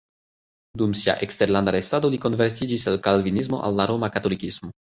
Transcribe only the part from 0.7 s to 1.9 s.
Dum sia eksterlanda